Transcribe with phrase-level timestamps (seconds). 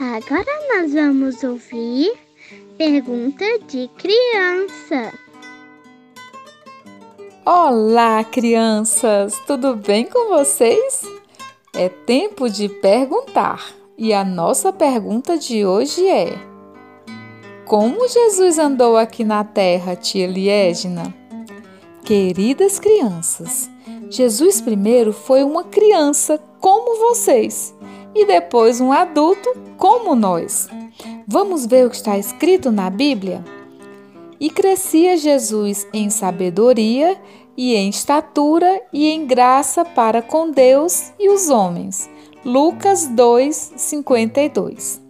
[0.00, 2.12] Agora nós vamos ouvir
[2.76, 5.12] pergunta de criança.
[7.44, 9.36] Olá, crianças!
[9.44, 11.02] Tudo bem com vocês?
[11.74, 16.28] É tempo de perguntar e a nossa pergunta de hoje é:
[17.64, 21.12] Como Jesus andou aqui na terra, tia Liégina?
[22.04, 23.68] Queridas crianças,
[24.08, 27.76] Jesus primeiro foi uma criança como vocês
[28.18, 30.68] e depois um adulto como nós.
[31.26, 33.44] Vamos ver o que está escrito na Bíblia?
[34.40, 37.16] E crescia Jesus em sabedoria
[37.56, 42.10] e em estatura e em graça para com Deus e os homens.
[42.44, 45.00] Lucas 2, 52.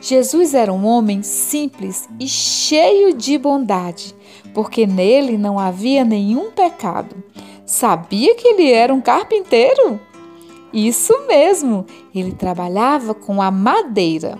[0.00, 4.14] Jesus era um homem simples e cheio de bondade,
[4.52, 7.16] porque nele não havia nenhum pecado.
[7.64, 9.98] Sabia que ele era um carpinteiro?
[10.76, 14.38] Isso mesmo, ele trabalhava com a madeira.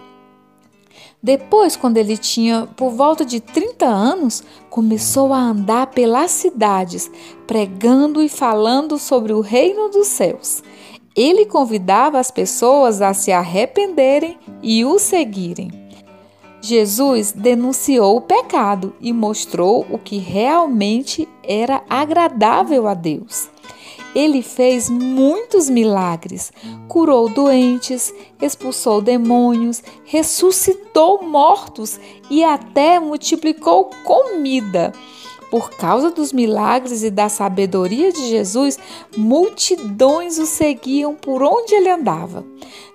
[1.23, 7.11] Depois, quando ele tinha por volta de 30 anos, começou a andar pelas cidades,
[7.47, 10.63] pregando e falando sobre o reino dos céus.
[11.17, 15.71] Ele convidava as pessoas a se arrependerem e o seguirem.
[16.61, 23.49] Jesus denunciou o pecado e mostrou o que realmente era agradável a Deus.
[24.17, 26.51] Ele fez muitos milagres,
[26.89, 32.01] curou doentes, expulsou demônios, ressuscitou mortos
[32.31, 34.91] e até multiplicou comida.
[35.51, 38.79] Por causa dos milagres e da sabedoria de Jesus,
[39.15, 42.43] multidões o seguiam por onde ele andava.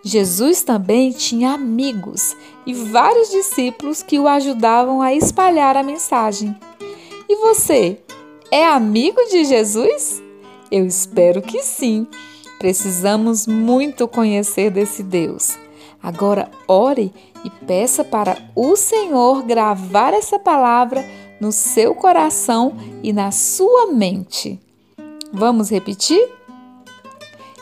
[0.03, 2.35] Jesus também tinha amigos
[2.65, 6.57] e vários discípulos que o ajudavam a espalhar a mensagem.
[7.29, 7.99] E você,
[8.49, 10.30] é amigo de Jesus?
[10.71, 12.07] Eu espero que sim.
[12.57, 15.57] Precisamos muito conhecer desse Deus.
[16.01, 17.13] Agora, ore
[17.43, 21.05] e peça para o Senhor gravar essa palavra
[21.39, 22.73] no seu coração
[23.03, 24.59] e na sua mente.
[25.33, 26.29] Vamos repetir?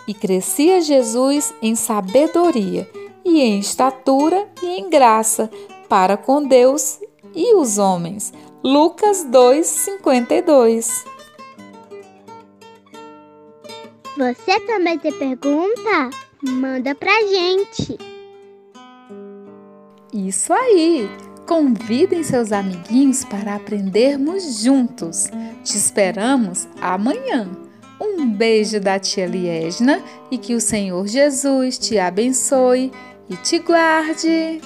[0.08, 2.90] E crescia Jesus em sabedoria
[3.24, 5.50] e em estatura e em graça
[5.88, 7.00] para com Deus
[7.36, 8.34] e os homens.
[8.64, 11.09] Lucas 2:52
[14.20, 16.10] Você também tem pergunta?
[16.44, 17.98] Manda pra gente.
[20.14, 21.10] Isso aí!
[21.48, 25.30] Convidem seus amiguinhos para aprendermos juntos.
[25.64, 27.50] Te esperamos amanhã.
[27.98, 32.92] Um beijo da tia Liesna e que o Senhor Jesus te abençoe
[33.30, 34.60] e te guarde.